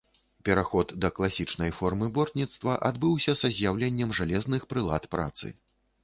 [0.47, 5.53] Пераход да класічнай формы бортніцтва адбыўся са з'яўленнем жалезных прылад працы.